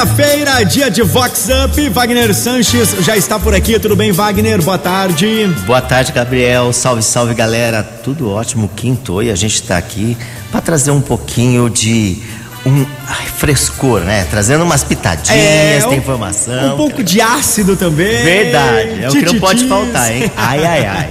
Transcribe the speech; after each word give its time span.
Quinta-feira, 0.00 0.62
dia 0.62 0.90
de 0.90 1.00
Vox 1.00 1.48
Up. 1.64 1.88
Wagner 1.88 2.34
Sanches 2.34 2.96
já 3.00 3.16
está 3.16 3.38
por 3.38 3.54
aqui. 3.54 3.78
Tudo 3.78 3.96
bem, 3.96 4.12
Wagner? 4.12 4.60
Boa 4.60 4.76
tarde. 4.76 5.46
Boa 5.66 5.80
tarde, 5.80 6.12
Gabriel. 6.12 6.70
Salve, 6.70 7.02
salve, 7.02 7.32
galera. 7.32 7.82
Tudo 8.04 8.30
ótimo. 8.30 8.68
Quinto 8.76 9.22
e 9.22 9.30
a 9.30 9.34
gente 9.34 9.54
está 9.54 9.78
aqui 9.78 10.14
para 10.52 10.60
trazer 10.60 10.90
um 10.90 11.00
pouquinho 11.00 11.70
de 11.70 12.18
um 12.66 12.84
ai, 13.08 13.24
frescor, 13.38 14.00
né? 14.02 14.26
Trazendo 14.30 14.64
umas 14.64 14.84
pitadinhas, 14.84 15.30
É, 15.34 15.78
tem 15.80 15.88
um- 15.88 15.94
informação. 15.94 16.74
Um 16.74 16.76
pouco 16.76 17.02
de 17.02 17.22
ácido 17.22 17.74
também. 17.74 18.22
Verdade, 18.22 19.02
é 19.02 19.08
o 19.08 19.12
que 19.12 19.24
não 19.24 19.40
pode 19.40 19.64
faltar, 19.66 20.14
hein? 20.14 20.30
Ai, 20.36 20.62
ai, 20.62 20.86
ai. 20.86 21.08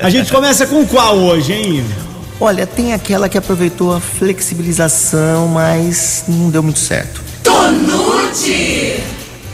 A 0.00 0.08
gente 0.08 0.30
começa 0.30 0.68
com 0.68 0.86
qual 0.86 1.16
hoje, 1.16 1.52
hein? 1.52 1.84
Olha, 2.40 2.64
tem 2.64 2.92
aquela 2.92 3.28
que 3.28 3.36
aproveitou 3.36 3.92
a 3.92 3.98
flexibilização, 3.98 5.48
mas 5.48 6.22
não 6.28 6.48
deu 6.48 6.62
muito 6.62 6.78
certo. 6.78 7.24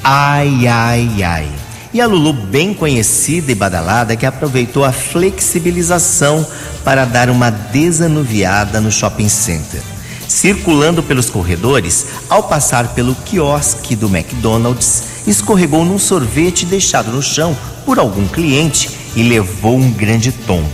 Ai, 0.02 0.66
ai, 0.66 1.22
ai. 1.22 1.48
E 1.92 2.00
a 2.00 2.06
Lulu, 2.06 2.32
bem 2.32 2.72
conhecida 2.72 3.52
e 3.52 3.54
badalada, 3.54 4.16
que 4.16 4.24
aproveitou 4.24 4.84
a 4.84 4.92
flexibilização 4.92 6.46
para 6.82 7.04
dar 7.04 7.28
uma 7.28 7.50
desanuviada 7.50 8.80
no 8.80 8.90
shopping 8.90 9.28
center. 9.28 9.82
Circulando 10.26 11.02
pelos 11.02 11.28
corredores, 11.28 12.06
ao 12.28 12.44
passar 12.44 12.94
pelo 12.94 13.14
quiosque 13.14 13.94
do 13.94 14.06
McDonald's, 14.06 15.02
escorregou 15.26 15.84
num 15.84 15.98
sorvete 15.98 16.64
deixado 16.64 17.10
no 17.10 17.22
chão 17.22 17.54
por 17.84 17.98
algum 17.98 18.26
cliente 18.28 18.88
e 19.14 19.22
levou 19.22 19.76
um 19.76 19.90
grande 19.90 20.32
tombo. 20.32 20.70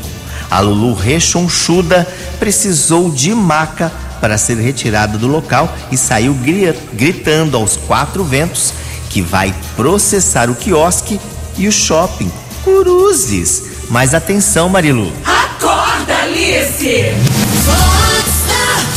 A 0.49 0.61
Lulu 0.61 0.95
rechonchuda 0.95 2.07
precisou 2.39 3.11
de 3.11 3.35
maca 3.35 3.91
para 4.21 4.37
ser 4.39 4.57
retirada 4.57 5.17
do 5.19 5.27
local 5.27 5.73
e 5.91 5.97
saiu 5.97 6.35
gri- 6.35 6.75
gritando 6.95 7.57
aos 7.57 7.77
quatro 7.77 8.25
ventos 8.25 8.73
que 9.11 9.21
vai 9.23 9.55
processar 9.77 10.51
o 10.51 10.55
quiosque 10.55 11.21
e 11.57 11.67
o 11.69 11.73
shopping. 11.73 12.31
Cruzes! 12.65 13.63
Mas 13.89 14.15
atenção, 14.15 14.69
Marilu. 14.69 15.13
Acorda, 15.25 16.15
Alice! 16.23 17.13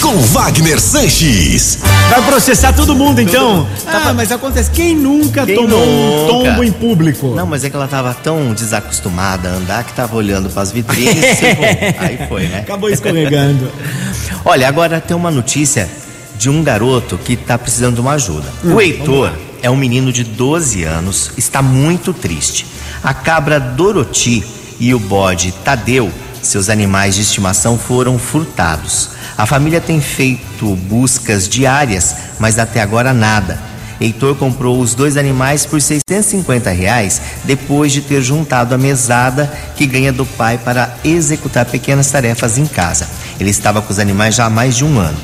Com 0.02 0.16
Wagner 0.18 0.80
Sanches. 0.80 1.80
Vai 2.10 2.22
processar 2.24 2.72
todo 2.74 2.96
mundo, 2.96 3.20
então? 3.20 3.68
Ah, 3.86 4.14
mas 4.14 4.32
acontece. 4.32 4.72
Quem 4.72 4.96
nunca 4.96 5.46
Quem 5.46 5.56
tomou 5.56 5.78
um 5.78 6.22
nunca? 6.22 6.50
tombo 6.50 6.64
em 6.64 6.72
público? 6.72 7.36
Não, 7.36 7.46
mas 7.46 7.64
é 7.66 7.70
que 7.70 7.76
ela 7.76 7.88
tava 7.88 8.14
tão 8.14 8.54
desacostumada 8.54 9.50
a 9.50 9.52
andar 9.54 9.84
que 9.84 9.92
tava 9.94 10.16
olhando 10.16 10.50
para 10.50 10.62
as 10.64 10.72
vitrines 10.72 11.16
e 11.42 11.54
bom, 11.54 11.64
aí 12.00 12.20
foi, 12.30 12.48
né? 12.48 12.60
Acabou 12.60 12.90
escorregando. 12.90 13.70
Olha, 14.46 14.68
agora 14.68 15.02
tem 15.02 15.16
uma 15.16 15.32
notícia 15.32 15.90
de 16.38 16.50
um 16.50 16.64
garoto 16.64 17.18
que 17.18 17.36
tá 17.36 17.58
precisando 17.58 17.96
de 17.96 18.02
uma 18.02 18.14
ajuda. 18.14 18.52
o 18.64 18.80
Heitor 18.80 19.32
é 19.62 19.70
um 19.70 19.76
menino 19.76 20.12
de 20.12 20.24
12 20.24 20.84
anos, 20.84 21.32
está 21.38 21.62
muito 21.62 22.14
triste. 22.14 22.66
A 23.04 23.14
cabra 23.14 23.60
Doroti 23.60 24.44
e 24.80 24.94
o 24.94 25.00
bode 25.00 25.52
Tadeu, 25.64 26.10
seus 26.42 26.70
animais 26.70 27.16
de 27.16 27.22
estimação, 27.22 27.78
foram 27.78 28.18
furtados. 28.18 29.10
A 29.38 29.46
família 29.46 29.82
tem 29.82 30.00
feito 30.00 30.76
buscas 30.76 31.48
diárias, 31.48 32.16
mas 32.40 32.58
até 32.58 32.82
agora 32.82 33.14
nada. 33.14 33.70
Heitor 34.00 34.36
comprou 34.36 34.80
os 34.80 34.94
dois 34.94 35.18
animais 35.18 35.66
por 35.66 35.82
650 35.82 36.70
reais 36.72 37.22
depois 37.44 37.92
de 37.92 38.02
ter 38.02 38.22
juntado 38.22 38.74
a 38.74 38.78
mesada 38.78 39.52
que 39.76 39.86
ganha 39.86 40.14
do 40.14 40.26
pai 40.26 40.58
para 40.58 40.96
executar 41.04 41.66
pequenas 41.66 42.10
tarefas 42.10 42.58
em 42.58 42.66
casa. 42.66 43.08
Ele 43.40 43.50
estava 43.50 43.82
com 43.82 43.92
os 43.92 44.00
animais 44.00 44.36
já 44.36 44.46
há 44.46 44.50
mais 44.50 44.76
de 44.76 44.84
um 44.84 45.00
ano. 45.00 45.18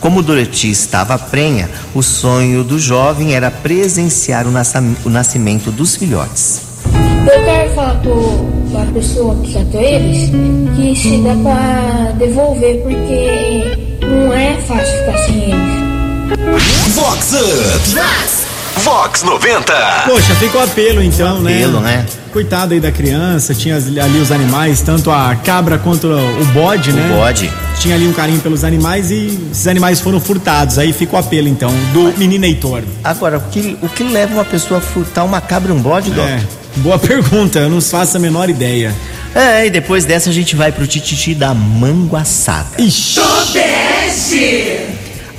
Como 0.00 0.22
Dorothy 0.22 0.70
estava 0.70 1.18
prenha, 1.18 1.68
o 1.94 2.02
sonho 2.02 2.64
do 2.64 2.78
jovem 2.78 3.34
era 3.34 3.50
presenciar 3.50 4.46
o, 4.46 5.10
nascimento 5.10 5.70
dos 5.70 5.94
filhotes. 5.94 6.62
Eu 6.86 7.44
quero 7.44 7.74
falar 7.74 8.00
pro, 8.00 8.48
pra 8.72 8.86
pessoa 8.86 9.36
que 9.42 9.52
catou 9.52 9.80
eles 9.80 10.30
que 10.74 10.96
se 10.96 11.18
dá 11.18 11.34
pra 11.42 12.12
devolver 12.12 12.80
porque 12.82 14.06
não 14.06 14.32
é 14.32 14.54
fácil 14.62 14.98
ficar 15.00 15.18
sem 15.18 15.50
eles. 15.50 16.94
Vox 16.94 17.32
Up. 17.34 18.49
Vox 18.78 19.22
90. 19.22 19.72
Poxa, 20.06 20.34
fica 20.36 20.58
o 20.58 20.62
apelo 20.62 21.02
então, 21.02 21.40
né? 21.40 21.56
Apelo, 21.56 21.80
né? 21.80 22.06
Coitado 22.32 22.72
aí 22.72 22.80
da 22.80 22.92
criança, 22.92 23.54
tinha 23.54 23.76
ali 23.76 24.18
os 24.18 24.30
animais, 24.30 24.80
tanto 24.80 25.10
a 25.10 25.34
cabra 25.34 25.78
quanto 25.78 26.06
o 26.06 26.44
bode, 26.46 26.92
né? 26.92 27.08
bode. 27.08 27.50
Tinha 27.78 27.94
ali 27.94 28.06
um 28.06 28.12
carinho 28.12 28.40
pelos 28.40 28.62
animais 28.62 29.10
e 29.10 29.48
esses 29.50 29.66
animais 29.66 30.00
foram 30.00 30.20
furtados. 30.20 30.78
Aí 30.78 30.92
fica 30.92 31.16
o 31.16 31.18
apelo 31.18 31.48
então, 31.48 31.72
do 31.92 32.16
menino 32.16 32.44
Heitor. 32.44 32.82
Agora, 33.02 33.38
o 33.38 33.42
que, 33.50 33.76
o 33.82 33.88
que 33.88 34.04
leva 34.04 34.34
uma 34.34 34.44
pessoa 34.44 34.78
a 34.78 34.80
furtar 34.80 35.24
uma 35.24 35.40
cabra 35.40 35.72
e 35.72 35.74
um 35.74 35.80
bode, 35.80 36.10
Doc? 36.10 36.28
É, 36.28 36.40
boa 36.76 36.98
pergunta, 37.00 37.58
eu 37.58 37.68
não 37.68 37.80
faço 37.80 38.16
a 38.16 38.20
menor 38.20 38.48
ideia. 38.48 38.94
É, 39.34 39.66
e 39.66 39.70
depois 39.70 40.04
dessa 40.04 40.30
a 40.30 40.32
gente 40.32 40.56
vai 40.56 40.72
pro 40.72 40.86
tititi 40.86 41.34
da 41.34 41.52
manguaçada. 41.52 42.80
Ixi, 42.80 43.20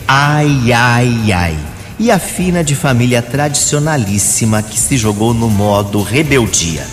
Ai, 0.07 0.73
ai, 0.73 1.31
ai. 1.31 1.70
E 2.01 2.09
a 2.09 2.17
fina 2.17 2.63
de 2.63 2.75
família 2.75 3.21
tradicionalíssima 3.21 4.63
que 4.63 4.79
se 4.79 4.97
jogou 4.97 5.35
no 5.35 5.47
modo 5.47 6.01
rebeldia. 6.01 6.83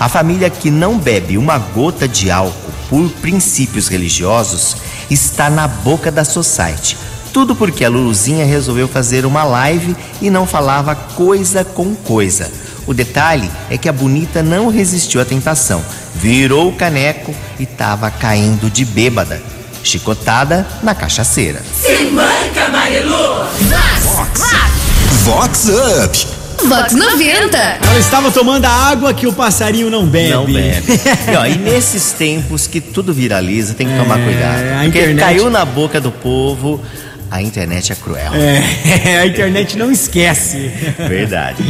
A 0.00 0.08
família 0.08 0.48
que 0.48 0.70
não 0.70 0.98
bebe 0.98 1.36
uma 1.36 1.58
gota 1.58 2.08
de 2.08 2.30
álcool 2.30 2.72
por 2.88 3.10
princípios 3.20 3.88
religiosos 3.88 4.74
está 5.10 5.50
na 5.50 5.68
boca 5.68 6.10
da 6.10 6.24
society. 6.24 6.96
Tudo 7.30 7.54
porque 7.54 7.84
a 7.84 7.90
Luluzinha 7.90 8.46
resolveu 8.46 8.88
fazer 8.88 9.26
uma 9.26 9.44
live 9.44 9.94
e 10.22 10.30
não 10.30 10.46
falava 10.46 10.94
coisa 10.94 11.62
com 11.62 11.94
coisa. 11.94 12.50
O 12.86 12.94
detalhe 12.94 13.50
é 13.68 13.76
que 13.76 13.90
a 13.90 13.92
bonita 13.92 14.42
não 14.42 14.68
resistiu 14.68 15.20
à 15.20 15.26
tentação, 15.26 15.84
virou 16.14 16.70
o 16.70 16.74
caneco 16.74 17.34
e 17.60 17.64
estava 17.64 18.10
caindo 18.10 18.70
de 18.70 18.86
bêbada. 18.86 19.42
Chicotada 19.82 20.66
na 20.82 20.94
cachaceira. 20.94 21.62
Se 21.74 22.06
manca, 22.06 22.70
Marilu! 22.70 23.93
Vox 25.24 25.68
Up. 25.68 26.26
Vox 26.68 26.92
90. 26.92 27.56
ela 27.56 27.98
estava 27.98 28.30
tomando 28.32 28.64
a 28.64 28.70
água 28.70 29.14
que 29.14 29.26
o 29.26 29.32
passarinho 29.32 29.88
não 29.90 30.04
bebe. 30.06 30.30
Não 30.30 30.44
bebe. 30.46 30.84
e, 31.32 31.36
ó, 31.36 31.46
e 31.46 31.56
nesses 31.56 32.12
tempos 32.12 32.66
que 32.66 32.80
tudo 32.80 33.14
viraliza, 33.14 33.74
tem 33.74 33.86
que 33.86 33.96
tomar 33.96 34.18
É, 34.18 34.24
cuidado. 34.24 34.62
a 34.62 34.82
Porque 34.84 34.98
internet- 34.98 35.20
caiu 35.20 35.50
na 35.50 35.64
boca 35.64 36.00
do 36.00 36.10
povo, 36.10 36.80
a 37.30 37.40
internet 37.40 37.92
é 37.92 37.94
cruel. 37.94 38.32
É, 38.34 39.18
a 39.22 39.26
internet 39.26 39.76
não 39.78 39.90
esquece. 39.92 40.70
Verdade. 41.08 41.62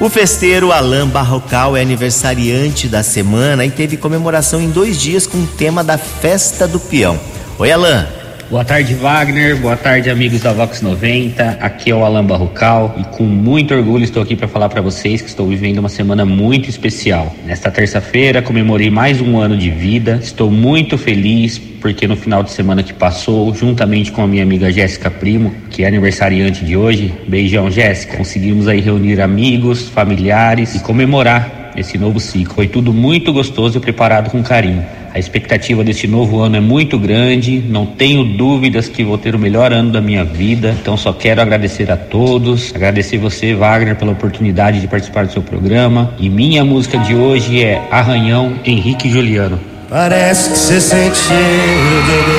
O 0.00 0.08
festeiro 0.08 0.70
Alain 0.72 1.06
Barrocal 1.06 1.76
é 1.76 1.80
aniversariante 1.82 2.86
da 2.88 3.02
semana 3.02 3.64
e 3.64 3.70
teve 3.70 3.96
comemoração 3.96 4.60
em 4.60 4.70
dois 4.70 5.00
dias 5.00 5.26
com 5.26 5.38
o 5.38 5.46
tema 5.46 5.82
da 5.82 5.98
Festa 5.98 6.66
do 6.68 6.78
Peão. 6.78 7.18
Oi, 7.58 7.70
Alain. 7.72 8.04
Boa 8.50 8.62
tarde, 8.62 8.94
Wagner. 8.94 9.56
Boa 9.56 9.76
tarde, 9.76 10.10
amigos 10.10 10.42
da 10.42 10.52
Vox 10.52 10.82
90. 10.82 11.58
Aqui 11.60 11.90
é 11.90 11.94
o 11.94 12.04
Alan 12.04 12.24
Barrocal 12.24 12.94
e 12.98 13.04
com 13.04 13.24
muito 13.24 13.74
orgulho 13.74 14.04
estou 14.04 14.22
aqui 14.22 14.36
para 14.36 14.46
falar 14.46 14.68
para 14.68 14.82
vocês 14.82 15.22
que 15.22 15.28
estou 15.28 15.48
vivendo 15.48 15.78
uma 15.78 15.88
semana 15.88 16.26
muito 16.26 16.68
especial. 16.68 17.34
Nesta 17.46 17.70
terça-feira 17.70 18.42
comemorei 18.42 18.90
mais 18.90 19.20
um 19.20 19.38
ano 19.38 19.56
de 19.56 19.70
vida. 19.70 20.20
Estou 20.22 20.50
muito 20.50 20.98
feliz 20.98 21.58
porque 21.58 22.06
no 22.06 22.16
final 22.16 22.42
de 22.42 22.50
semana 22.50 22.82
que 22.82 22.92
passou, 22.92 23.54
juntamente 23.54 24.12
com 24.12 24.22
a 24.22 24.26
minha 24.26 24.42
amiga 24.42 24.70
Jéssica 24.70 25.10
Primo, 25.10 25.54
que 25.70 25.82
é 25.82 25.88
aniversariante 25.88 26.64
de 26.64 26.76
hoje, 26.76 27.14
beijão 27.26 27.70
Jéssica, 27.70 28.18
conseguimos 28.18 28.68
aí 28.68 28.80
reunir 28.80 29.22
amigos, 29.22 29.88
familiares 29.88 30.74
e 30.74 30.80
comemorar 30.80 31.63
esse 31.76 31.98
novo 31.98 32.20
ciclo. 32.20 32.54
Foi 32.54 32.66
tudo 32.66 32.92
muito 32.92 33.32
gostoso 33.32 33.78
e 33.78 33.80
preparado 33.80 34.30
com 34.30 34.42
carinho. 34.42 34.84
A 35.14 35.18
expectativa 35.18 35.84
deste 35.84 36.08
novo 36.08 36.40
ano 36.40 36.56
é 36.56 36.60
muito 36.60 36.98
grande, 36.98 37.62
não 37.68 37.86
tenho 37.86 38.24
dúvidas 38.24 38.88
que 38.88 39.04
vou 39.04 39.16
ter 39.16 39.34
o 39.34 39.38
melhor 39.38 39.72
ano 39.72 39.92
da 39.92 40.00
minha 40.00 40.24
vida. 40.24 40.76
Então 40.80 40.96
só 40.96 41.12
quero 41.12 41.40
agradecer 41.40 41.88
a 41.88 41.96
todos, 41.96 42.74
agradecer 42.74 43.18
você, 43.18 43.54
Wagner, 43.54 43.94
pela 43.94 44.10
oportunidade 44.10 44.80
de 44.80 44.88
participar 44.88 45.26
do 45.26 45.32
seu 45.32 45.42
programa. 45.42 46.12
E 46.18 46.28
minha 46.28 46.64
música 46.64 46.98
de 46.98 47.14
hoje 47.14 47.62
é 47.62 47.80
Arranhão 47.92 48.54
Henrique 48.64 49.08
Juliano. 49.08 49.60
Parece 49.88 50.50
que 50.50 50.56
você 50.56 50.90
de 50.90 51.32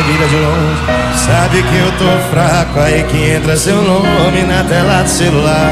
bebida 0.03 0.27
de 0.27 0.35
longe. 0.35 1.15
Sabe 1.25 1.63
que 1.63 1.75
eu 1.77 1.91
tô 1.93 2.29
fraco, 2.29 2.77
aí 2.77 3.03
que 3.03 3.35
entra 3.35 3.55
seu 3.55 3.81
nome 3.81 4.41
na 4.49 4.63
tela 4.65 5.01
do 5.03 5.09
celular. 5.09 5.71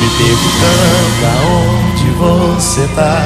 Me 0.00 0.08
perguntando 0.16 1.26
aonde 1.26 1.83
você 2.24 2.88
tá. 2.94 3.22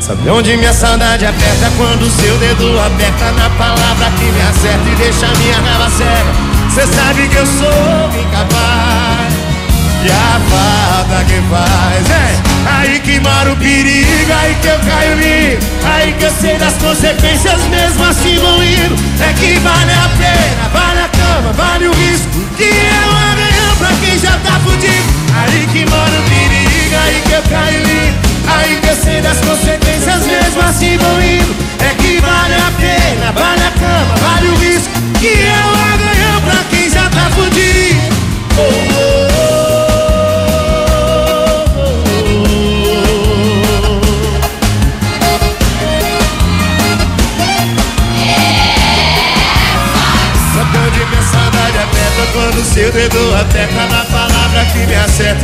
Sabe 0.00 0.28
onde 0.30 0.56
minha 0.56 0.72
saudade 0.72 1.24
aperta 1.24 1.70
quando 1.76 2.10
seu 2.20 2.36
dedo 2.38 2.80
aperta 2.80 3.30
na 3.32 3.50
palavra 3.50 4.10
que 4.18 4.24
me 4.24 4.40
acerta 4.40 4.88
e 4.88 4.96
deixa 4.96 5.26
minha 5.38 5.56
raiva 5.56 5.90
cega. 5.90 6.32
Cê 6.74 6.86
sabe 6.86 7.28
que 7.28 7.36
eu 7.36 7.46
sou 7.46 8.20
incapaz. 8.20 9.32
E 10.04 10.10
a 10.10 10.40
falta 10.50 11.24
que 11.24 11.40
faz 11.48 12.10
é 12.10 12.42
aí 12.66 12.98
que 12.98 13.20
mora 13.20 13.52
o 13.52 13.56
perigo, 13.56 14.32
aí 14.32 14.56
que 14.60 14.66
eu 14.66 14.78
caio 14.80 15.14
lindo, 15.14 15.64
aí 15.84 16.12
que 16.12 16.24
eu 16.24 16.32
sei 16.40 16.58
das 16.58 16.74
consequências 16.74 17.62
mesmo 17.68 18.04
assim 18.04 18.36
vão 18.38 18.64
indo. 18.64 18.96
É 19.20 19.32
que 19.34 19.60
vale 19.60 19.92
a 19.92 20.08
pena, 20.18 20.68
vale 20.72 21.00
a 21.00 21.08
cama, 21.08 21.52
vale 21.52 21.86
o 21.86 21.92
risco, 21.92 22.28
que 22.56 22.64
é 22.64 23.06
um 23.06 23.16
arranhão 23.16 23.76
pra 23.78 23.90
quem 24.00 24.18
já 24.18 24.32
tá 24.38 24.58
fudido 24.64 25.12
aí 27.02 27.22
que 27.22 27.32
eu 27.32 27.42
caio 27.42 27.82
lindo 27.82 28.18
Aí 28.46 28.76
que 28.80 28.88
eu 28.88 28.96
sei 28.96 29.20
das 29.20 29.38
consequências 29.38 30.26
mesmo 30.26 30.62
assim 30.62 30.96
vão 30.98 31.22
indo 31.22 31.54
É 31.80 31.94
que 31.94 32.20
vale 32.20 32.54
a 32.54 32.70
pena, 32.78 33.32
vale 33.32 33.62
a 33.62 33.70
cama, 33.70 34.14
vale 34.16 34.48
o 34.48 34.54
risco 34.56 34.92
Que 35.18 35.28
eu 35.28 35.98
ganhou 35.98 36.40
pra 36.42 36.64
quê? 36.70 36.71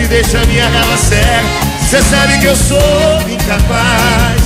Deixa 0.09 0.39
minha 0.47 0.69
raiva 0.69 0.97
cega. 0.97 1.69
Cê 1.89 2.03
sabe 2.03 2.39
que 2.39 2.47
eu 2.47 2.57
sou 2.57 3.21
incapaz 3.29 4.43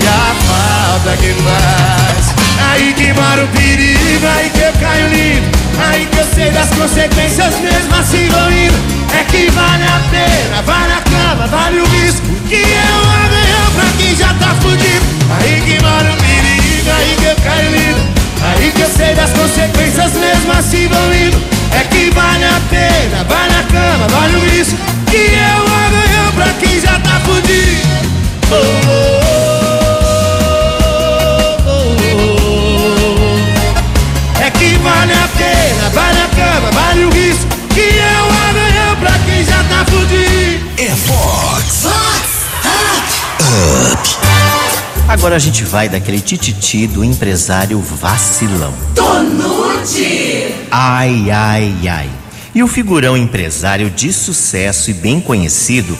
e 0.00 0.06
a 0.06 0.34
falta 0.46 1.16
que 1.16 1.34
faz. 1.42 2.34
Aí 2.70 2.92
que 2.94 3.12
mora 3.12 3.44
o 3.44 3.48
perigo, 3.48 4.26
aí 4.26 4.50
que 4.50 4.60
eu 4.60 4.72
caio 4.74 5.08
lindo. 5.08 5.46
Aí 5.78 6.06
que 6.06 6.18
eu 6.18 6.26
sei 6.34 6.50
das 6.50 6.68
consequências 6.70 7.58
mesmo 7.60 7.94
assim 7.94 8.28
vou 8.28 8.50
indo. 8.52 8.92
É 9.18 9.24
que 9.24 9.50
vale 9.50 9.84
a 9.84 10.00
pena, 10.10 10.62
vale 10.62 10.92
a 10.92 11.00
cama, 11.02 11.46
vale 11.46 11.80
o 11.80 11.86
risco. 11.86 12.26
Que 12.48 12.62
o 12.62 13.10
amanhã 13.24 13.62
pra 13.74 13.84
quem 13.98 14.14
já 14.16 14.32
tá 14.34 14.54
fudido. 14.60 15.06
Aí 15.40 15.60
que 15.62 15.82
mora 15.82 16.12
o 16.12 16.16
perigo, 16.16 16.90
aí 16.90 17.16
que 17.18 17.24
eu 17.24 17.36
caio 17.36 17.70
lindo. 17.70 18.12
Aí 18.42 18.72
que 18.72 18.80
eu 18.80 18.88
sei 18.88 19.14
das 19.14 19.30
consequências 19.30 20.12
mesmo 20.14 20.52
assim 20.52 20.88
vão 20.88 21.14
indo. 21.14 21.51
É 21.74 21.84
que 21.84 22.10
vale 22.10 22.44
a 22.44 22.60
pena, 22.68 23.24
vale 23.24 23.54
a 23.54 23.62
cama, 23.64 24.08
vale 24.08 24.36
o 24.36 24.40
risco. 24.40 24.76
Que 25.10 25.34
é 25.34 25.56
o 25.58 25.66
amanhã 25.66 26.32
pra 26.34 26.52
quem 26.60 26.80
já 26.80 26.98
tá 27.00 27.20
fudido. 27.20 27.82
Oh, 28.50 28.56
oh, 28.88 29.20
oh, 31.66 31.70
oh, 31.70 31.96
oh. 34.38 34.42
É 34.42 34.50
que 34.50 34.74
vale 34.76 35.12
a 35.12 35.28
pena, 35.36 35.90
vale 35.94 36.20
a 36.20 36.28
cama, 36.28 36.70
vale 36.72 37.04
o 37.04 37.10
risco. 37.10 37.46
Que 37.70 37.98
é 37.98 38.22
o 38.22 38.30
amanhã 38.50 38.96
pra 39.00 39.18
quem 39.24 39.44
já 39.44 39.62
tá 39.64 39.84
fudido. 39.90 40.70
É 40.78 40.90
Fox. 40.96 41.42
Agora 45.08 45.36
a 45.36 45.38
gente 45.38 45.62
vai 45.62 45.90
daquele 45.90 46.20
tititi 46.20 46.86
do 46.86 47.04
empresário 47.04 47.78
vacilão. 47.78 48.72
Tonute. 48.94 50.41
Ai, 50.74 51.30
ai, 51.30 51.86
ai. 51.86 52.10
E 52.54 52.62
o 52.62 52.66
figurão 52.66 53.14
empresário 53.14 53.90
de 53.90 54.10
sucesso 54.10 54.90
e 54.90 54.94
bem 54.94 55.20
conhecido 55.20 55.94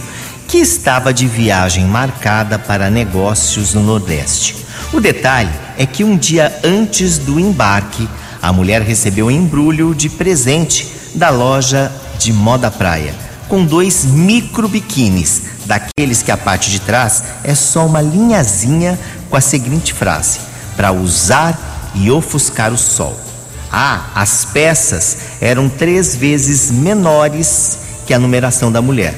que 0.49 0.57
estava 0.57 1.13
de 1.13 1.27
viagem 1.27 1.85
marcada 1.85 2.59
para 2.59 2.89
negócios 2.89 3.75
no 3.75 3.83
Nordeste. 3.83 4.57
O 4.91 4.99
detalhe 4.99 5.51
é 5.77 5.85
que 5.85 6.03
um 6.03 6.17
dia 6.17 6.59
antes 6.65 7.19
do 7.19 7.39
embarque, 7.39 8.09
a 8.41 8.51
mulher 8.51 8.81
recebeu 8.81 9.27
um 9.27 9.31
embrulho 9.31 9.95
de 9.95 10.09
presente 10.09 10.91
da 11.15 11.29
loja 11.29 11.93
de 12.19 12.33
moda 12.33 12.71
praia, 12.71 13.15
com 13.49 13.67
dois 13.67 14.07
micro 14.07 14.69
biquínis, 14.69 15.43
daqueles 15.67 16.23
que 16.23 16.31
a 16.31 16.37
parte 16.39 16.71
de 16.71 16.81
trás 16.81 17.23
é 17.45 17.55
só 17.55 17.85
uma 17.85 18.01
linhazinha 18.01 18.99
com 19.29 19.37
a 19.37 19.41
seguinte 19.43 19.93
frase: 19.93 20.41
para 20.75 20.93
usar 20.93 21.93
e 21.95 22.11
ofuscar 22.11 22.73
o 22.73 22.79
sol. 22.79 23.32
Ah, 23.73 24.11
as 24.15 24.45
peças 24.45 25.17
eram 25.41 25.69
três 25.69 26.15
vezes 26.15 26.71
menores 26.71 27.79
que 28.07 28.13
a 28.13 28.19
numeração 28.19 28.71
da 28.71 28.83
mulher. 28.83 29.15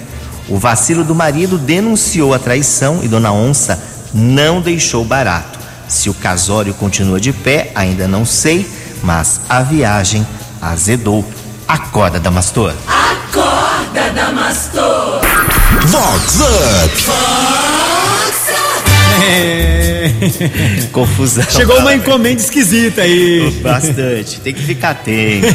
O 0.48 0.58
vacilo 0.58 1.02
do 1.02 1.14
marido 1.14 1.58
denunciou 1.58 2.32
a 2.32 2.38
traição 2.38 3.00
e 3.02 3.08
Dona 3.08 3.32
Onça 3.32 3.82
não 4.12 4.60
deixou 4.60 5.04
barato. 5.04 5.58
Se 5.88 6.08
o 6.08 6.14
casório 6.14 6.72
continua 6.74 7.20
de 7.20 7.32
pé, 7.32 7.72
ainda 7.74 8.06
não 8.06 8.24
sei, 8.24 8.70
mas 9.02 9.40
a 9.48 9.60
viagem 9.62 10.26
azedou. 10.62 11.24
Acorda, 11.66 12.20
Damastor. 12.20 12.72
Acorda, 12.86 14.10
Damastor. 14.14 15.20
Vox 15.88 16.40
Up. 16.40 17.63
Confusão. 20.93 21.44
Chegou 21.49 21.78
uma 21.78 21.94
encomenda 21.94 22.40
esquisita 22.40 23.02
aí. 23.02 23.50
Bastante, 23.62 24.40
tem 24.40 24.55
que 24.55 24.62
ficar 24.62 24.90
atento. 24.90 25.46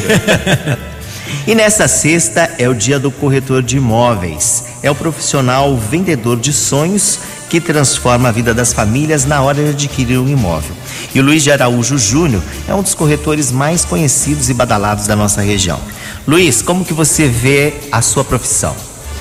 E 1.46 1.54
nessa 1.54 1.88
sexta 1.88 2.50
é 2.58 2.68
o 2.68 2.74
dia 2.74 2.98
do 2.98 3.10
corretor 3.10 3.62
de 3.62 3.76
imóveis. 3.76 4.64
É 4.82 4.90
o 4.90 4.94
profissional 4.94 5.76
vendedor 5.76 6.38
de 6.38 6.52
sonhos 6.52 7.18
que 7.48 7.60
transforma 7.60 8.28
a 8.28 8.32
vida 8.32 8.54
das 8.54 8.72
famílias 8.72 9.24
na 9.24 9.42
hora 9.42 9.62
de 9.62 9.70
adquirir 9.70 10.18
um 10.18 10.28
imóvel. 10.28 10.74
E 11.14 11.18
o 11.18 11.22
Luiz 11.22 11.42
de 11.42 11.50
Araújo 11.50 11.98
Júnior 11.98 12.42
é 12.68 12.74
um 12.74 12.82
dos 12.82 12.94
corretores 12.94 13.50
mais 13.50 13.84
conhecidos 13.84 14.48
e 14.48 14.54
badalados 14.54 15.06
da 15.06 15.16
nossa 15.16 15.42
região. 15.42 15.80
Luiz, 16.26 16.62
como 16.62 16.84
que 16.84 16.94
você 16.94 17.26
vê 17.26 17.74
a 17.90 18.00
sua 18.00 18.22
profissão? 18.22 18.76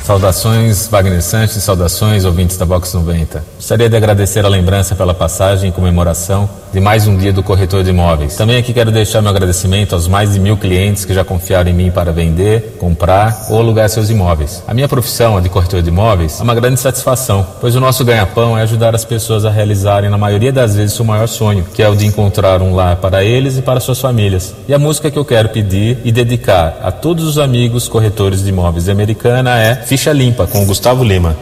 Saudações, 0.10 0.88
Wagner 0.88 1.22
Sanches, 1.22 1.62
saudações, 1.62 2.26
ouvintes 2.26 2.58
da 2.58 2.66
Box 2.66 2.96
90. 2.96 3.46
Gostaria 3.58 3.88
de 3.88 3.96
agradecer 3.96 4.44
a 4.44 4.48
lembrança 4.48 4.96
pela 4.96 5.14
passagem 5.14 5.70
e 5.70 5.72
comemoração 5.72 6.50
de 6.72 6.80
mais 6.80 7.08
um 7.08 7.18
dia 7.18 7.34
do 7.34 7.42
corretor 7.42 7.84
de 7.84 7.90
imóveis. 7.90 8.36
Também 8.36 8.58
aqui 8.58 8.74
quero 8.74 8.92
deixar 8.92 9.22
meu 9.22 9.32
agradecimento 9.32 9.96
aos 9.96 10.08
mais 10.08 10.34
de 10.34 10.40
mil 10.40 10.56
clientes 10.58 11.06
que 11.06 11.14
já 11.14 11.24
confiaram 11.24 11.70
em 11.70 11.74
mim 11.74 11.92
para 11.92 12.12
vender, 12.12 12.76
comprar 12.80 13.48
ou 13.50 13.60
alugar 13.60 13.90
seus 13.90 14.10
imóveis. 14.10 14.64
A 14.68 14.74
minha 14.74 14.88
profissão, 14.88 15.38
a 15.38 15.42
de 15.42 15.50
corretor 15.50 15.82
de 15.82 15.90
imóveis, 15.90 16.40
é 16.40 16.44
uma 16.44 16.56
grande 16.56 16.80
satisfação, 16.80 17.46
pois 17.60 17.76
o 17.76 17.80
nosso 17.80 18.06
ganha-pão 18.06 18.58
é 18.58 18.62
ajudar 18.62 18.94
as 18.94 19.04
pessoas 19.04 19.46
a 19.46 19.50
realizarem, 19.50 20.10
na 20.10 20.18
maioria 20.18 20.52
das 20.52 20.76
vezes, 20.76 20.96
seu 20.96 21.06
maior 21.06 21.28
sonho, 21.28 21.66
que 21.74 21.82
é 21.82 21.90
o 21.90 21.96
de 21.96 22.06
encontrar 22.06 22.62
um 22.62 22.76
lar 22.76 22.98
para 22.98 23.24
eles 23.24 23.58
e 23.58 23.62
para 23.62 23.80
suas 23.80 24.00
famílias. 24.00 24.54
E 24.68 24.74
a 24.74 24.80
música 24.80 25.10
que 25.10 25.18
eu 25.18 25.26
quero 25.26 25.50
pedir 25.50 25.98
e 26.04 26.12
dedicar 26.12 26.80
a 26.84 26.92
todos 26.92 27.26
os 27.26 27.38
amigos 27.38 27.88
corretores 27.88 28.44
de 28.44 28.50
imóveis 28.50 28.86
de 28.86 28.92
Americana 28.92 29.60
é 29.60 29.76
Ficha 29.76 30.12
Limpa, 30.12 30.48
com 30.48 30.66
Gustavo 30.66 31.04
Lima. 31.04 31.36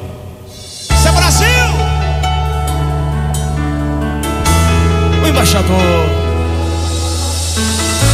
Embaixador. 5.48 6.10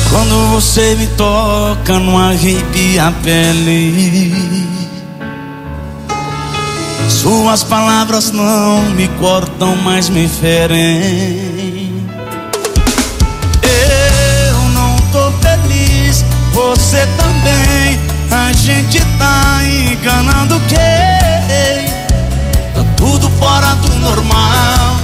Quando 0.10 0.52
você 0.52 0.96
me 0.96 1.08
toca, 1.08 2.00
não 2.00 2.18
arrepia 2.18 3.08
a 3.08 3.12
pele. 3.12 4.54
Suas 7.10 7.63
palavras 7.63 8.32
não 8.32 8.82
me 8.92 9.08
cortam, 9.20 9.75
mas 9.78 10.10
me 10.10 10.28
ferem. 10.28 12.08
Eu 13.63 14.56
não 14.70 14.96
tô 15.12 15.32
feliz, 15.42 16.24
você 16.54 17.08
também. 17.18 18.00
A 18.30 18.52
gente 18.54 19.00
tá 19.18 19.62
enganando 19.63 20.60
quem? 20.68 21.90
Tá 22.75 22.84
tudo 22.98 23.30
fora 23.40 23.75
do 23.75 23.96
normal. 23.96 25.03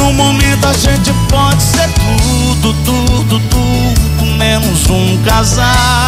No 0.00 0.14
momento 0.14 0.66
a 0.66 0.72
gente 0.72 1.12
pode 1.28 1.62
ser 1.62 1.86
tudo, 1.92 2.72
tudo, 2.86 3.38
tudo, 3.50 4.26
menos 4.38 4.88
um 4.88 5.22
casal. 5.22 5.99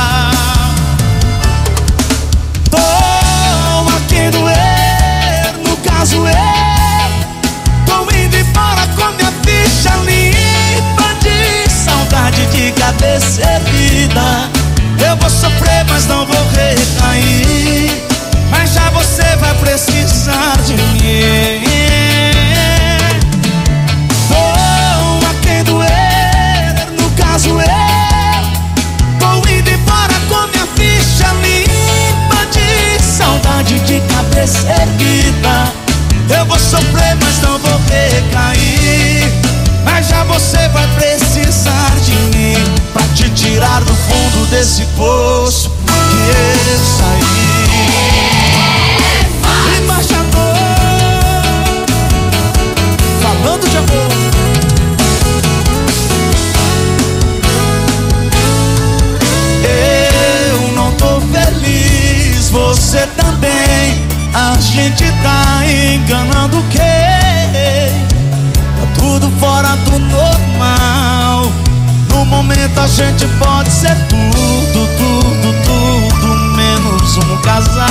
A 72.80 72.86
gente 72.86 73.26
pode 73.38 73.70
ser 73.70 73.94
tudo, 74.08 74.88
tudo, 74.98 75.54
tudo, 75.64 76.28
menos 76.56 77.16
um 77.18 77.36
casal. 77.38 77.86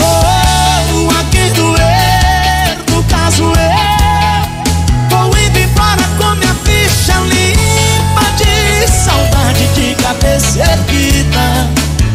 Oh, 0.00 1.10
a 1.10 1.24
quem 1.30 1.52
doer, 1.52 2.78
no 2.90 3.02
caso 3.04 3.44
eu, 3.44 5.08
vou 5.10 5.36
indo 5.38 5.58
embora 5.58 6.02
com 6.18 6.34
minha 6.36 6.54
ficha 6.64 7.14
limpa 7.20 8.24
de 8.36 8.88
saudade 8.88 9.66
de 9.74 9.94
cabeça 10.02 10.58
erguida. 10.58 11.68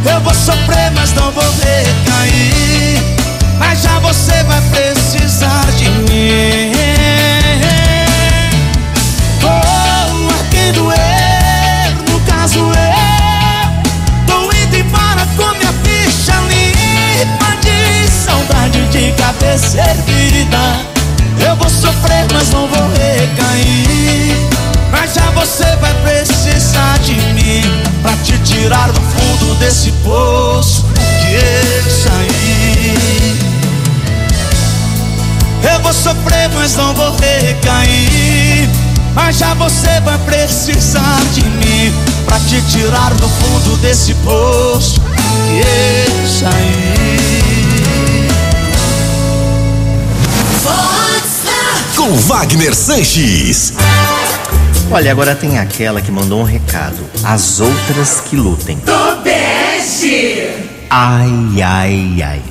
Eu 0.04 0.20
vou 0.20 0.34
sofrer, 0.34 0.90
mas 0.94 1.12
não 1.14 1.30
vou 1.32 1.44
recair. 1.44 3.02
Mas 3.58 3.82
já 3.82 3.98
você 3.98 4.42
vai 4.44 4.60
precisar 4.70 5.66
de 5.76 5.88
mim. 5.90 6.77
Cabeça 19.58 19.78
erguida. 19.78 20.58
Eu 21.44 21.56
vou 21.56 21.68
sofrer, 21.68 22.26
mas 22.32 22.50
não 22.50 22.68
vou 22.68 22.88
recair. 22.90 24.48
Mas 24.90 25.14
já 25.14 25.30
você 25.30 25.64
vai 25.76 25.92
precisar 26.02 26.98
de 27.00 27.14
mim 27.34 27.62
Pra 28.00 28.12
te 28.24 28.38
tirar 28.38 28.90
do 28.90 29.00
fundo 29.00 29.54
desse 29.56 29.92
poço 30.02 30.86
Que 30.94 31.34
eu 31.34 31.90
saí 31.90 33.38
Eu 35.70 35.80
vou 35.80 35.92
sofrer, 35.92 36.48
mas 36.54 36.74
não 36.76 36.94
vou 36.94 37.14
recair 37.16 38.66
Mas 39.14 39.36
já 39.36 39.52
você 39.54 40.00
vai 40.00 40.16
precisar 40.20 41.20
de 41.34 41.44
mim 41.44 41.92
Pra 42.24 42.40
te 42.40 42.62
tirar 42.62 43.12
do 43.12 43.28
fundo 43.28 43.76
desse 43.82 44.14
poço 44.14 45.02
Que 45.02 45.58
eu 45.58 46.26
saí 46.26 47.27
Com 51.96 52.14
Wagner 52.14 52.74
Sanches. 52.74 53.72
Olha, 54.90 55.10
agora 55.10 55.34
tem 55.34 55.58
aquela 55.58 56.00
que 56.00 56.10
mandou 56.10 56.40
um 56.40 56.44
recado. 56.44 56.98
As 57.22 57.60
outras 57.60 58.20
que 58.20 58.36
lutem. 58.36 58.78
Tobeste! 58.78 60.52
Ai, 60.88 61.62
ai, 61.62 62.22
ai. 62.22 62.42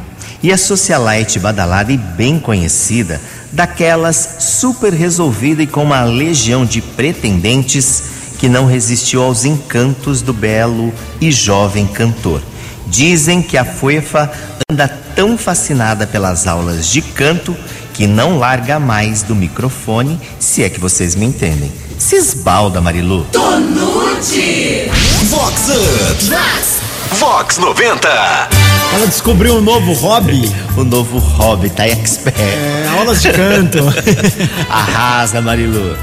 E 0.44 0.52
a 0.52 0.58
socialite 0.58 1.40
badalada 1.40 1.92
e 1.92 1.98
bem 1.98 2.40
conhecida, 2.40 3.20
daquelas 3.52 4.36
super 4.40 4.94
resolvida 4.94 5.64
e 5.64 5.68
com 5.68 5.84
uma 5.84 6.04
legião 6.04 6.64
de 6.64 6.80
pretendentes 6.80 8.04
que 8.38 8.48
não 8.48 8.68
resistiu 8.68 9.24
aos 9.24 9.46
encantos 9.46 10.22
do 10.22 10.34
belo 10.34 10.94
e 11.20 11.32
jovem 11.32 11.88
cantor. 11.88 12.42
Dizem 12.86 13.42
que 13.42 13.58
a 13.58 13.66
Fuefa 13.66 14.32
anda 14.70 14.88
tão 15.16 15.38
fascinada 15.38 16.06
pelas 16.06 16.46
aulas 16.46 16.88
de 16.88 17.02
canto 17.02 17.58
que 17.98 18.06
não 18.06 18.38
larga 18.38 18.80
mais 18.80 19.24
do 19.24 19.34
microfone, 19.36 20.22
se 20.39 20.63
é 20.63 20.70
que 20.70 20.80
vocês 20.80 21.16
me 21.16 21.25
entendem. 21.25 21.72
Se 21.98 22.16
esbalda, 22.16 22.80
Marilu. 22.80 23.25
Tonute! 23.32 24.92
Vox 25.24 25.70
Up. 25.70 27.18
Vox 27.18 27.58
90. 27.58 28.08
Ela 28.94 29.08
descobriu 29.08 29.56
um 29.56 29.62
novo 29.62 29.94
hobby. 29.94 30.48
O 30.77 30.84
novo 30.84 31.18
hobby 31.18 31.72
tá 31.72 31.88
expert. 31.88 32.39
É, 32.39 32.88
aulas 32.96 33.20
de 33.20 33.32
canto. 33.32 33.80
Arrasa, 34.70 35.42
Marilu. 35.42 35.98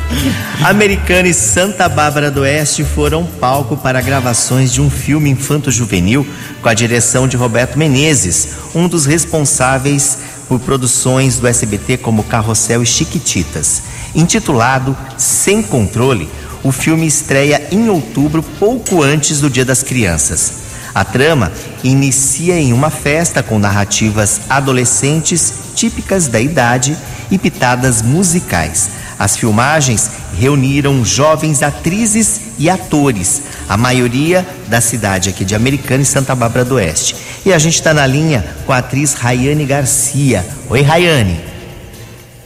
Americana 0.65 1.29
e 1.29 1.33
Santa 1.33 1.89
Bárbara 1.89 2.29
do 2.29 2.41
Oeste 2.41 2.83
foram 2.83 3.25
palco 3.25 3.77
para 3.77 4.01
gravações 4.01 4.73
de 4.73 4.81
um 4.81 4.91
filme 4.91 5.31
infanto-juvenil 5.31 6.27
com 6.61 6.69
a 6.69 6.75
direção 6.75 7.29
de 7.29 7.37
Roberto 7.37 7.79
Menezes, 7.79 8.49
um 8.75 8.89
dos 8.89 9.07
responsáveis 9.07 10.19
por 10.49 10.61
produções 10.61 11.39
do 11.39 11.47
SBT 11.47 11.99
como 11.99 12.25
Carrossel 12.25 12.83
e 12.83 12.87
Chiquititas. 12.87 13.83
Intitulado 14.15 14.97
Sem 15.17 15.63
Controle, 15.63 16.29
o 16.63 16.73
filme 16.73 17.07
estreia 17.07 17.69
em 17.71 17.89
outubro, 17.89 18.43
pouco 18.43 19.03
antes 19.03 19.41
do 19.41 19.51
Dia 19.51 19.65
das 19.65 19.83
Crianças. 19.83 20.65
A 20.95 21.05
trama 21.05 21.53
inicia 21.83 22.57
em 22.57 22.73
uma 22.73 22.89
festa 22.89 23.43
com 23.43 23.59
narrativas 23.59 24.43
adolescentes 24.49 25.53
típicas 25.75 26.29
da 26.29 26.41
idade 26.41 26.97
e 27.31 27.37
pitadas 27.37 28.01
musicais. 28.01 28.91
As 29.19 29.37
filmagens 29.37 30.11
reuniram 30.39 31.05
jovens 31.05 31.63
atrizes 31.63 32.41
e 32.59 32.71
atores, 32.71 33.43
a 33.69 33.77
maioria 33.77 34.47
da 34.69 34.81
cidade 34.81 35.31
aqui 35.31 35.45
de 35.45 35.55
Americana 35.55 36.03
e 36.03 36.07
Santa 36.07 36.35
Bárbara 36.35 36.65
do 36.65 36.77
Oeste. 36.77 37.17
E 37.45 37.53
a 37.53 37.59
gente 37.59 37.75
está 37.75 37.93
na 37.93 38.07
linha 38.07 38.45
com 38.65 38.73
a 38.73 38.79
atriz 38.79 39.15
Rayane 39.15 39.67
Garcia. 39.67 40.45
Oi, 40.71 40.81
Rayane. 40.81 41.54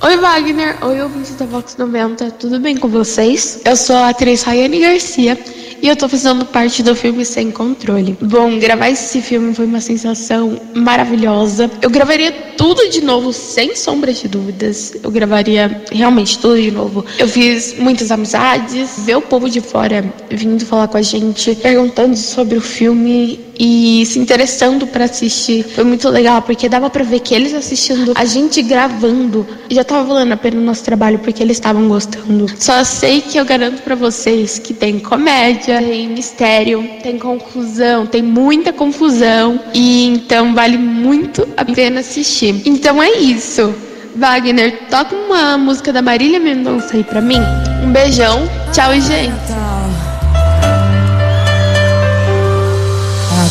Oi, 0.01 0.17
Wagner. 0.17 0.79
Oi, 0.85 1.03
ouvintes 1.03 1.35
da 1.35 1.45
Vox 1.45 1.77
90. 1.77 2.31
Tudo 2.33 2.61
bem 2.61 2.77
com 2.77 2.87
vocês? 2.87 3.61
Eu 3.65 3.75
sou 3.75 3.97
a 3.97 4.11
atriz 4.11 4.45
Rayane 4.45 4.79
Garcia 4.79 5.37
e 5.83 5.89
eu 5.89 5.97
tô 5.97 6.09
fazendo 6.09 6.45
parte 6.45 6.85
do 6.85 6.95
filme 6.95 7.25
Sem 7.25 7.51
Controle. 7.51 8.17
Bom, 8.21 8.61
gravar 8.61 8.91
esse 8.91 9.21
filme 9.21 9.53
foi 9.55 9.67
uma 9.67 9.81
sensação 9.81 10.61
maravilhosa. 10.75 11.69
Eu 11.83 11.91
gravaria 11.91 12.31
tudo 12.57 12.89
de 12.89 13.01
novo, 13.01 13.33
sem 13.33 13.75
sombra 13.75 14.13
de 14.13 14.29
dúvidas. 14.29 14.95
Eu 15.03 15.11
gravaria 15.11 15.83
realmente 15.91 16.39
tudo 16.39 16.61
de 16.61 16.71
novo. 16.71 17.05
Eu 17.19 17.29
fiz 17.29 17.77
muitas 17.79 18.11
amizades, 18.11 18.91
ver 18.99 19.17
o 19.17 19.23
povo 19.23 19.49
de 19.49 19.61
fora 19.61 20.05
vindo 20.31 20.65
falar 20.65 20.89
com 20.89 20.97
a 20.97 21.03
gente, 21.03 21.55
perguntando 21.57 22.17
sobre 22.17 22.57
o 22.57 22.61
filme 22.61 23.49
e 23.59 24.05
se 24.07 24.19
interessando 24.19 24.87
para 24.87 25.05
assistir. 25.05 25.65
Foi 25.65 25.85
muito 25.85 26.09
legal, 26.09 26.43
porque 26.43 26.69
dava 26.69 26.89
para 26.89 27.05
ver 27.05 27.21
que 27.21 27.35
eles 27.35 27.55
assistindo, 27.55 28.13
a 28.15 28.25
gente 28.25 28.63
gravando, 28.63 29.47
já 29.71 29.85
tava 29.89 30.05
valendo 30.05 30.33
a 30.33 30.37
pena 30.37 30.61
o 30.61 30.65
nosso 30.65 30.85
trabalho, 30.85 31.19
porque 31.19 31.43
eles 31.43 31.57
estavam 31.57 31.89
gostando. 31.89 32.47
Só 32.59 32.85
sei 32.85 33.23
que 33.23 33.39
eu 33.39 33.45
garanto 33.45 33.83
para 33.83 33.95
vocês 33.95 34.59
que 34.59 34.75
tem 34.75 34.99
comédia, 34.99 35.79
tem 35.79 36.09
mistério, 36.09 36.89
tem 37.03 37.19
confusão, 37.19 38.07
tem 38.07 38.23
muita 38.23 38.73
confusão, 38.73 39.59
e 39.73 40.07
então 40.07 40.55
vale 40.55 40.77
muito 40.77 41.49
a 41.57 41.65
pena 41.65 42.01
assistir. 42.01 42.63
Então 42.67 43.03
é 43.03 43.13
isso. 43.13 43.75
Wagner, 44.15 44.81
toca 44.91 45.17
uma 45.17 45.57
música 45.57 45.93
da 45.93 46.03
Marília 46.03 46.39
Mendonça 46.39 46.97
aí 46.97 47.03
pra 47.05 47.21
mim. 47.21 47.41
Um 47.83 47.91
beijão, 47.91 48.49
tchau 48.73 48.95
e 48.95 49.01
gente. 49.01 49.33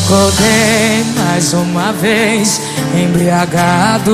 Acordei 0.04 1.04
mais 1.16 1.52
uma 1.52 1.92
vez 1.92 2.60
embriagado 2.94 4.08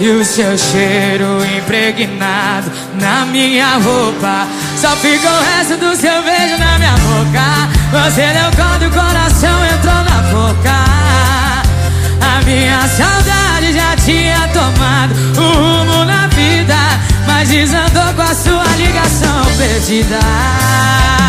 E 0.00 0.08
o 0.10 0.24
seu 0.24 0.56
cheiro 0.58 1.44
impregnado 1.56 2.70
na 3.00 3.24
minha 3.26 3.76
roupa. 3.78 4.46
Só 4.76 4.90
fica 4.96 5.28
o 5.30 5.42
resto 5.42 5.76
do 5.76 5.94
seu 5.94 6.22
beijo 6.22 6.58
na 6.58 6.78
minha 6.78 6.94
boca. 6.96 8.02
Você 8.02 8.22
deu 8.32 8.64
conta 8.64 8.84
e 8.84 8.88
o 8.88 8.90
coração 8.90 9.64
entrou 9.64 9.94
na 9.94 10.22
boca. 10.32 10.92
A 12.20 12.44
minha 12.44 12.80
saudade 12.88 13.72
já 13.72 13.96
tinha 13.96 14.48
tomado 14.48 15.14
um 15.38 15.84
rumo 15.84 16.04
na 16.04 16.26
vida 16.28 16.74
Mas 17.26 17.48
desandou 17.48 18.14
com 18.14 18.22
a 18.22 18.34
sua 18.34 18.64
ligação 18.76 19.44
perdida 19.56 21.21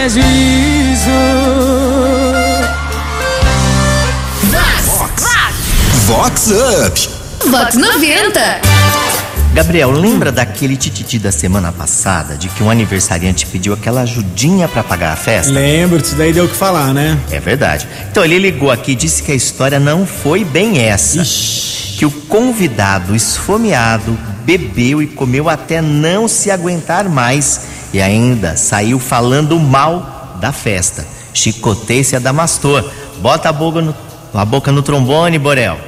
prejuízo. 0.00 1.10
Vox 6.06 6.50
Up. 6.50 7.08
Vox 7.50 7.76
90. 7.76 8.40
Gabriel, 9.52 9.90
lembra 9.90 10.32
daquele 10.32 10.76
tititi 10.76 11.18
da 11.18 11.30
semana 11.30 11.70
passada 11.70 12.34
de 12.34 12.48
que 12.48 12.62
um 12.62 12.70
aniversariante 12.70 13.44
pediu 13.46 13.74
aquela 13.74 14.02
ajudinha 14.02 14.66
pra 14.68 14.82
pagar 14.82 15.12
a 15.12 15.16
festa? 15.16 15.52
Lembro, 15.52 15.98
isso 15.98 16.14
daí 16.14 16.32
deu 16.32 16.46
o 16.46 16.48
que 16.48 16.56
falar, 16.56 16.94
né? 16.94 17.18
É 17.30 17.38
verdade. 17.38 17.86
Então 18.10 18.24
ele 18.24 18.38
ligou 18.38 18.70
aqui 18.70 18.92
e 18.92 18.96
disse 18.96 19.22
que 19.22 19.32
a 19.32 19.34
história 19.34 19.78
não 19.78 20.06
foi 20.06 20.44
bem 20.44 20.78
essa. 20.78 21.22
Que 21.98 22.06
o 22.06 22.10
convidado 22.10 23.14
esfomeado 23.14 24.18
bebeu 24.46 25.02
e 25.02 25.06
comeu 25.06 25.50
até 25.50 25.82
não 25.82 26.26
se 26.26 26.50
aguentar 26.50 27.06
mais 27.08 27.79
e 27.92 28.00
ainda 28.00 28.56
saiu 28.56 28.98
falando 28.98 29.58
mal 29.58 30.36
da 30.40 30.52
festa. 30.52 31.06
Chicoteia-se 31.32 32.16
a 32.16 32.18
Damastor. 32.18 32.84
Bota 33.18 33.48
a 33.48 33.52
boca 33.52 33.80
no, 33.80 33.94
a 34.32 34.44
boca 34.44 34.72
no 34.72 34.82
trombone, 34.82 35.38
Borel. 35.38 35.78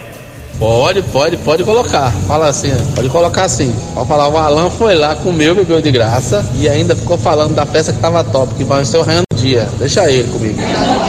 Pode, 0.59 1.03
pode, 1.03 1.37
pode 1.39 1.65
colocar. 1.65 2.13
Fala 2.29 2.49
assim, 2.49 2.73
pode 2.95 3.09
colocar 3.09 3.45
assim. 3.45 3.75
Pode 3.95 4.07
falar, 4.07 4.29
o 4.29 4.37
Alan 4.37 4.71
foi 4.71 4.95
lá, 4.95 5.17
comeu, 5.17 5.55
bebeu 5.55 5.81
de 5.81 5.91
graça 5.91 6.45
e 6.55 6.69
ainda 6.69 6.95
ficou 6.95 7.19
falando 7.19 7.55
da 7.55 7.67
festa 7.67 7.93
que 7.93 7.99
tava 7.99 8.23
top, 8.23 8.55
que 8.55 8.65
vai 8.65 8.85
ser 8.85 8.99
o 8.99 9.05
do 9.05 9.37
dia. 9.37 9.69
Deixa 9.79 10.09
ele 10.11 10.31
comigo. 10.31 10.61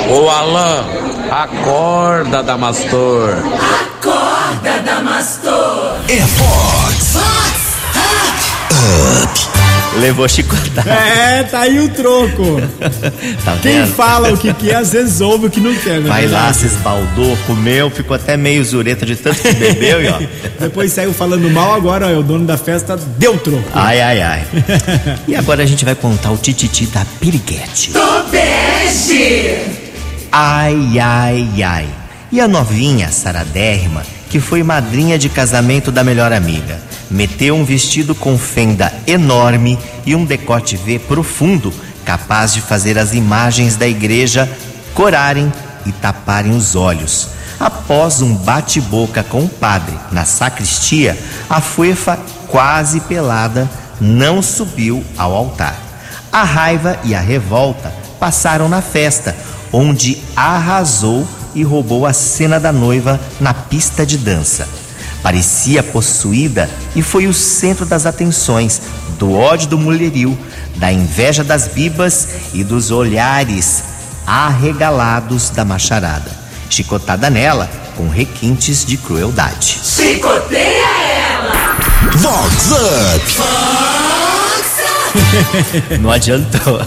Ô 0.09 0.29
Alan, 0.29 0.85
acorda, 1.29 2.41
Damastor. 2.41 3.35
Acorda, 4.00 4.79
Damastor. 4.83 5.97
É 6.08 6.19
Vox 6.19 7.15
Up. 7.15 9.52
Levou 9.99 10.27
chicotada. 10.27 10.84
É, 10.93 11.43
tá 11.43 11.62
aí 11.62 11.79
o 11.79 11.89
troco. 11.89 12.60
Tá 13.43 13.58
Quem 13.62 13.82
vendo? 13.82 13.93
fala 13.93 14.32
o 14.34 14.38
que 14.38 14.53
quer, 14.53 14.75
às 14.75 14.91
vezes 14.91 15.21
ouve 15.21 15.47
o 15.47 15.49
que 15.49 15.60
não 15.60 15.73
quer, 15.75 15.99
né? 15.99 16.08
Vai 16.10 16.27
lá, 16.27 16.51
se 16.53 16.65
esbaldou, 16.65 17.38
comeu, 17.47 17.89
ficou 17.89 18.15
até 18.15 18.36
meio 18.36 18.63
zureta 18.63 19.06
de 19.06 19.15
tanto 19.15 19.41
que 19.41 19.53
bebeu 19.53 20.01
e 20.01 20.08
ó. 20.10 20.19
Depois 20.60 20.91
saiu 20.91 21.13
falando 21.13 21.49
mal, 21.49 21.73
agora 21.73 22.08
ó, 22.08 22.19
o 22.19 22.23
dono 22.23 22.45
da 22.45 22.58
festa 22.58 22.97
deu 23.17 23.38
troco. 23.38 23.63
Ai, 23.73 24.01
ai, 24.01 24.21
ai. 24.21 24.43
E 25.27 25.36
agora 25.36 25.63
a 25.63 25.65
gente 25.65 25.86
vai 25.86 25.95
contar 25.95 26.32
o 26.32 26.38
tititi 26.38 26.86
da 26.88 27.06
Piriguete. 27.19 27.91
Tobeste. 27.91 29.58
Ai, 30.32 30.99
ai, 30.99 31.63
ai. 31.63 31.86
E 32.32 32.39
a 32.41 32.47
novinha, 32.47 33.10
Saradérrima, 33.12 34.03
que 34.29 34.39
foi 34.39 34.63
madrinha 34.63 35.17
de 35.17 35.29
casamento 35.29 35.91
da 35.91 36.03
melhor 36.03 36.34
amiga, 36.34 36.79
meteu 37.13 37.56
um 37.56 37.63
vestido 37.63 38.15
com 38.15 38.38
fenda 38.38 38.91
enorme 39.06 39.78
e 40.06 40.15
um 40.15 40.26
decote 40.26 40.76
V 40.76 40.97
profundo, 40.99 41.71
capaz 42.04 42.54
de 42.54 42.60
fazer 42.60 42.97
as 42.97 43.13
imagens 43.13 43.76
da 43.76 43.88
igreja 43.88 44.49
corarem 44.95 45.52
e 45.86 45.91
taparem 45.91 46.56
os 46.56 46.76
olhos. 46.76 47.30
Após 47.60 48.21
um 48.21 48.36
bate-boca 48.36 49.23
com 49.23 49.45
o 49.45 49.49
padre 49.49 49.95
na 50.12 50.26
sacristia, 50.26 51.17
a 51.49 51.62
fuefa, 51.62 52.19
quase 52.47 52.99
pelada, 53.02 53.69
não 54.02 54.41
subiu 54.41 55.04
ao 55.15 55.36
altar. 55.36 55.78
A 56.32 56.43
raiva 56.43 56.99
e 57.04 57.13
a 57.13 57.19
revolta 57.19 57.93
passaram 58.19 58.67
na 58.67 58.82
festa, 58.82 59.36
onde 59.71 60.17
arrasou 60.36 61.28
e 61.54 61.63
roubou 61.63 62.08
a 62.08 62.13
cena 62.13 62.60
da 62.60 62.71
noiva 62.71 63.19
na 63.39 63.54
pista 63.54 64.04
de 64.04 64.17
dança. 64.17 64.67
Parecia 65.23 65.81
possuída 65.81 66.69
e 66.95 67.01
foi 67.01 67.27
o 67.27 67.33
centro 67.33 67.86
das 67.86 68.05
atenções, 68.05 68.81
do 69.17 69.33
ódio 69.33 69.69
do 69.69 69.77
mulherio, 69.77 70.38
da 70.75 70.91
inveja 70.91 71.43
das 71.43 71.69
bibas 71.69 72.27
e 72.53 72.62
dos 72.63 72.91
olhares 72.91 73.83
arregalados 74.27 75.49
da 75.49 75.63
macharada. 75.63 76.29
Chicotada 76.69 77.29
nela 77.29 77.69
com 77.95 78.09
requintes 78.09 78.83
de 78.83 78.97
crueldade. 78.97 79.79
Chicoteia 79.81 80.88
ela. 81.31 81.77
Vox 82.17 82.71
Up. 82.71 83.92
Não 86.02 86.12
adiantou. 86.12 86.82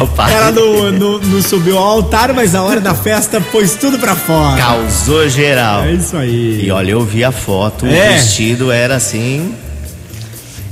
Opa. 0.00 0.30
Ela 0.30 0.50
não, 0.52 0.92
não, 0.92 1.18
não 1.18 1.42
subiu 1.42 1.76
ao 1.78 1.84
altar, 1.84 2.32
mas 2.32 2.52
na 2.52 2.62
hora 2.62 2.80
da 2.80 2.94
festa 2.94 3.40
pôs 3.40 3.74
tudo 3.76 3.98
pra 3.98 4.14
fora. 4.14 4.60
Causou 4.60 5.28
geral. 5.28 5.84
É 5.84 5.92
isso 5.92 6.16
aí. 6.16 6.64
E 6.64 6.70
olha, 6.70 6.92
eu 6.92 7.04
vi 7.04 7.24
a 7.24 7.32
foto, 7.32 7.86
É. 7.86 7.88
o 7.88 8.12
vestido 8.14 8.70
era 8.72 8.96
assim. 8.96 9.54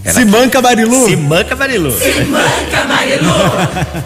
Se 0.05 0.25
manca, 0.25 0.61
Marilu. 0.61 1.07
Se 1.07 1.17
manca, 1.17 1.55
Marilu. 1.55 1.93
Se 1.93 2.25
manca, 2.25 2.85
Marilu. 2.89 3.33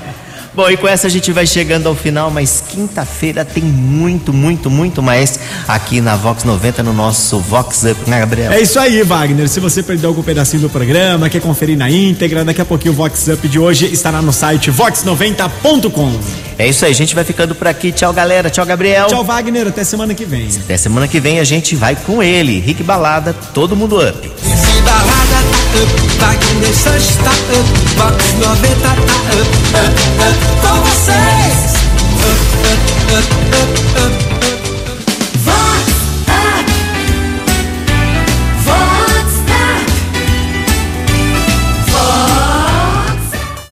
Bom, 0.57 0.71
e 0.71 0.77
com 0.79 0.89
essa 0.89 1.07
a 1.07 1.11
gente 1.11 1.31
vai 1.33 1.47
chegando 1.47 1.87
ao 1.87 1.95
final, 1.95 2.31
mas 2.31 2.65
quinta-feira 2.67 3.45
tem 3.45 3.63
muito, 3.63 4.33
muito, 4.33 4.71
muito 4.71 5.03
mais 5.03 5.39
aqui 5.69 6.01
na 6.01 6.17
Vox 6.17 6.45
90 6.45 6.83
no 6.83 6.95
nosso 6.95 7.39
Vox 7.39 7.85
Up, 7.85 8.09
né, 8.09 8.21
Gabriel? 8.21 8.51
É 8.51 8.63
isso 8.63 8.81
aí, 8.81 9.03
Wagner. 9.03 9.51
Se 9.51 9.61
você 9.61 9.83
perdeu 9.83 10.09
algum 10.09 10.23
pedacinho 10.23 10.63
do 10.63 10.71
programa, 10.71 11.29
quer 11.29 11.43
conferir 11.43 11.77
na 11.77 11.91
íntegra, 11.91 12.43
daqui 12.43 12.63
a 12.63 12.65
pouquinho 12.65 12.95
o 12.95 12.97
Vox 12.97 13.29
Up 13.29 13.47
de 13.47 13.59
hoje 13.59 13.85
estará 13.93 14.23
no 14.23 14.33
site 14.33 14.73
vox90.com. 14.73 16.19
É 16.59 16.67
isso 16.67 16.87
aí, 16.87 16.91
a 16.91 16.95
gente 16.95 17.15
vai 17.15 17.23
ficando 17.23 17.55
por 17.55 17.69
aqui. 17.69 17.93
Tchau, 17.93 18.15
galera. 18.15 18.49
Tchau, 18.49 18.65
Gabriel. 18.65 19.09
Tchau, 19.09 19.23
Wagner. 19.23 19.69
Até 19.69 19.85
semana 19.85 20.15
que 20.15 20.25
vem. 20.25 20.49
Até 20.57 20.79
semana 20.79 21.07
que 21.07 21.21
vem 21.21 21.39
a 21.39 21.45
gente 21.45 21.77
vai 21.77 21.95
com 21.95 22.23
ele, 22.23 22.61
Rick 22.61 22.83
Balada, 22.83 23.35
todo 23.53 23.77
mundo 23.77 23.99
up. 23.99 24.33
Se 24.41 24.81
balada 24.81 25.37
tá 26.01 26.06
Vai 26.19 26.39
Ney 26.61 26.73
Sanches 26.73 27.11
está 27.11 27.31
up, 27.31 27.69
Vox 27.97 28.35
90 28.39 28.77
tá 28.77 28.93
up, 28.93 29.01
up, 29.77 29.95
up, 30.23 30.39
com 30.63 30.77
vocês. 30.83 31.57
Up, 32.23 32.41
up, 32.67 32.85
up, 33.13 33.31
up, 33.63 34.41
up. 34.41 34.46